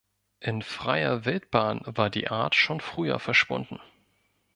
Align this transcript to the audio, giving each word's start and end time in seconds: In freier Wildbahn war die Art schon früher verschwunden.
In 0.39 0.63
freier 0.63 1.25
Wildbahn 1.25 1.81
war 1.85 2.09
die 2.09 2.27
Art 2.29 2.55
schon 2.55 2.81
früher 2.81 3.19
verschwunden. 3.19 3.79